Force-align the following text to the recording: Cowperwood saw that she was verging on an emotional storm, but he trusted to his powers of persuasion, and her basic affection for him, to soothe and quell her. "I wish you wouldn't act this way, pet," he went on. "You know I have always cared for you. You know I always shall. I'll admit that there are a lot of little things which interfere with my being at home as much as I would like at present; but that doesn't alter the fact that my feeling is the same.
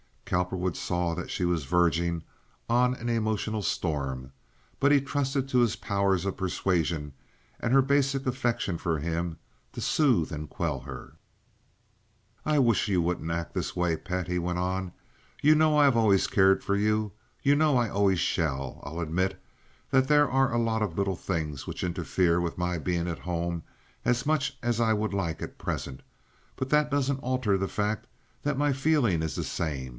Cowperwood 0.25 0.77
saw 0.77 1.13
that 1.13 1.29
she 1.29 1.43
was 1.43 1.65
verging 1.65 2.23
on 2.69 2.93
an 2.95 3.09
emotional 3.09 3.61
storm, 3.61 4.31
but 4.79 4.89
he 4.91 5.01
trusted 5.01 5.47
to 5.49 5.59
his 5.59 5.75
powers 5.75 6.25
of 6.25 6.37
persuasion, 6.37 7.13
and 7.59 7.73
her 7.73 7.81
basic 7.81 8.25
affection 8.25 8.77
for 8.77 8.97
him, 8.97 9.37
to 9.73 9.81
soothe 9.81 10.31
and 10.31 10.49
quell 10.49 10.79
her. 10.79 11.17
"I 12.45 12.59
wish 12.59 12.87
you 12.87 13.01
wouldn't 13.01 13.29
act 13.29 13.53
this 13.53 13.75
way, 13.75 13.97
pet," 13.97 14.27
he 14.29 14.39
went 14.39 14.57
on. 14.57 14.93
"You 15.41 15.53
know 15.53 15.77
I 15.77 15.83
have 15.83 15.97
always 15.97 16.25
cared 16.27 16.63
for 16.63 16.77
you. 16.77 17.11
You 17.43 17.53
know 17.55 17.75
I 17.77 17.89
always 17.89 18.19
shall. 18.19 18.81
I'll 18.83 19.01
admit 19.01 19.39
that 19.91 20.07
there 20.07 20.31
are 20.31 20.51
a 20.51 20.57
lot 20.57 20.81
of 20.81 20.97
little 20.97 21.17
things 21.17 21.67
which 21.67 21.83
interfere 21.83 22.39
with 22.39 22.57
my 22.57 22.77
being 22.79 23.07
at 23.09 23.19
home 23.19 23.63
as 24.05 24.25
much 24.25 24.57
as 24.63 24.79
I 24.79 24.93
would 24.93 25.13
like 25.13 25.41
at 25.43 25.59
present; 25.59 26.01
but 26.55 26.69
that 26.69 26.89
doesn't 26.89 27.19
alter 27.19 27.57
the 27.57 27.67
fact 27.67 28.07
that 28.43 28.57
my 28.57 28.71
feeling 28.71 29.21
is 29.21 29.35
the 29.35 29.43
same. 29.43 29.89